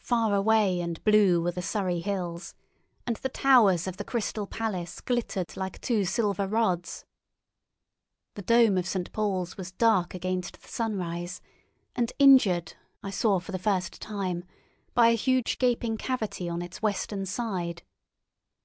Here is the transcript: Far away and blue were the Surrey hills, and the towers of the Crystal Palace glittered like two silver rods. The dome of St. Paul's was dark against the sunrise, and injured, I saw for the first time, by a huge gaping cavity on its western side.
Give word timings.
Far 0.00 0.34
away 0.34 0.80
and 0.80 1.00
blue 1.04 1.40
were 1.40 1.52
the 1.52 1.62
Surrey 1.62 2.00
hills, 2.00 2.52
and 3.06 3.14
the 3.14 3.28
towers 3.28 3.86
of 3.86 3.96
the 3.96 4.02
Crystal 4.02 4.44
Palace 4.48 5.00
glittered 5.00 5.56
like 5.56 5.80
two 5.80 6.04
silver 6.04 6.48
rods. 6.48 7.04
The 8.34 8.42
dome 8.42 8.76
of 8.76 8.88
St. 8.88 9.12
Paul's 9.12 9.56
was 9.56 9.70
dark 9.70 10.14
against 10.14 10.60
the 10.62 10.68
sunrise, 10.68 11.40
and 11.94 12.12
injured, 12.18 12.74
I 13.04 13.10
saw 13.10 13.38
for 13.38 13.52
the 13.52 13.58
first 13.60 14.02
time, 14.02 14.44
by 14.94 15.10
a 15.10 15.14
huge 15.14 15.58
gaping 15.58 15.96
cavity 15.96 16.48
on 16.48 16.60
its 16.60 16.82
western 16.82 17.24
side. 17.24 17.84